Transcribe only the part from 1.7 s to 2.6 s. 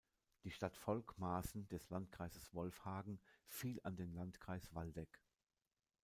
Landkreises